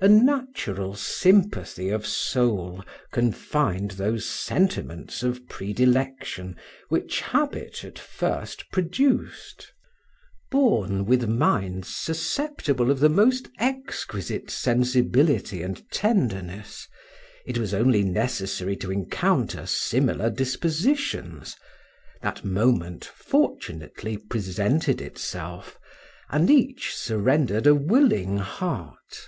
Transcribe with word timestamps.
A 0.00 0.06
natural 0.06 0.94
sympathy 0.94 1.88
of 1.88 2.06
soul 2.06 2.84
confined 3.10 3.90
those 3.92 4.24
sentiments 4.24 5.24
of 5.24 5.48
predilection 5.48 6.54
which 6.88 7.20
habit 7.20 7.84
at 7.84 7.98
first 7.98 8.70
produced; 8.70 9.72
born 10.52 11.04
with 11.04 11.26
minds 11.28 11.92
susceptible 11.96 12.92
of 12.92 13.00
the 13.00 13.08
most 13.08 13.48
exquisite 13.58 14.50
sensibility 14.50 15.62
and 15.64 15.82
tenderness, 15.90 16.86
it 17.44 17.58
was 17.58 17.74
only 17.74 18.04
necessary 18.04 18.76
to 18.76 18.92
encounter 18.92 19.66
similar 19.66 20.30
dispositions; 20.30 21.56
that 22.22 22.44
moment 22.44 23.04
fortunately 23.04 24.16
presented 24.16 25.00
itself, 25.00 25.76
and 26.30 26.52
each 26.52 26.94
surrendered 26.94 27.66
a 27.66 27.74
willing 27.74 28.36
heart. 28.36 29.26